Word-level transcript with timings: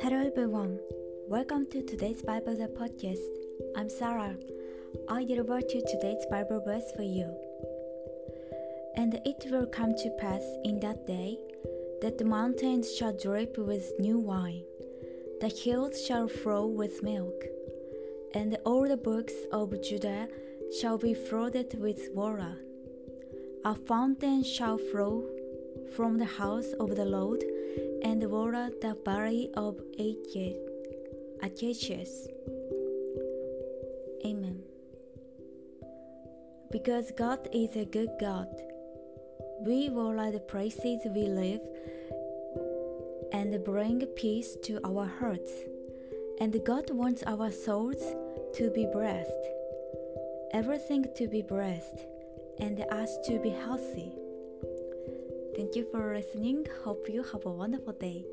Hello 0.00 0.24
everyone, 0.24 0.78
welcome 1.28 1.66
to 1.66 1.82
today's 1.82 2.22
Bible 2.22 2.56
the 2.56 2.68
podcast. 2.68 3.20
I'm 3.76 3.90
Sarah. 3.90 4.38
I 5.06 5.24
deliver 5.24 5.60
to 5.60 5.82
today's 5.82 6.24
Bible 6.30 6.62
verse 6.64 6.90
for 6.96 7.02
you. 7.02 7.30
And 8.96 9.20
it 9.26 9.44
will 9.50 9.66
come 9.66 9.94
to 9.96 10.16
pass 10.18 10.42
in 10.64 10.80
that 10.80 11.06
day 11.06 11.36
that 12.00 12.16
the 12.16 12.24
mountains 12.24 12.96
shall 12.96 13.12
drip 13.12 13.58
with 13.58 13.92
new 13.98 14.18
wine, 14.18 14.62
the 15.42 15.48
hills 15.48 16.02
shall 16.06 16.26
flow 16.26 16.66
with 16.66 17.02
milk, 17.02 17.44
and 18.32 18.56
all 18.64 18.88
the 18.88 18.96
brooks 18.96 19.34
of 19.52 19.78
Judah 19.82 20.26
shall 20.80 20.96
be 20.96 21.12
flooded 21.12 21.78
with 21.78 22.08
water. 22.14 22.56
A 23.62 23.74
fountain 23.74 24.42
shall 24.42 24.78
flow 24.78 25.22
from 25.94 26.16
the 26.16 26.24
house 26.24 26.72
of 26.80 26.96
the 26.96 27.04
Lord 27.04 27.44
and 28.02 28.24
water 28.30 28.70
the 28.80 28.96
valley 29.04 29.50
of 29.54 29.78
Acacias. 31.42 32.28
Amen. 34.24 34.62
Because 36.72 37.12
God 37.18 37.48
is 37.52 37.76
a 37.76 37.84
good 37.84 38.10
God, 38.18 38.48
we 39.60 39.90
water 39.90 40.30
the 40.30 40.40
places 40.40 41.02
we 41.14 41.24
live 41.24 41.60
and 43.32 43.62
bring 43.62 44.00
peace 44.16 44.56
to 44.62 44.80
our 44.86 45.04
hearts. 45.06 45.52
And 46.40 46.58
God 46.64 46.90
wants 46.90 47.22
our 47.26 47.50
souls 47.50 48.02
to 48.54 48.70
be 48.70 48.86
blessed, 48.86 49.44
everything 50.52 51.04
to 51.16 51.28
be 51.28 51.42
blessed, 51.42 52.06
and 52.60 52.80
us 52.92 53.16
to 53.24 53.38
be 53.38 53.50
healthy. 53.50 54.12
Thank 55.56 55.76
you 55.76 55.86
for 55.90 56.14
listening. 56.14 56.66
Hope 56.84 57.08
you 57.08 57.22
have 57.22 57.44
a 57.46 57.50
wonderful 57.50 57.92
day. 57.94 58.24